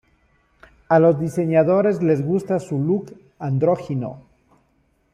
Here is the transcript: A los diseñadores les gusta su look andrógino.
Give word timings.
A 0.89 0.97
los 0.97 1.19
diseñadores 1.19 2.01
les 2.01 2.23
gusta 2.25 2.57
su 2.59 2.79
look 2.79 3.15
andrógino. 3.37 4.23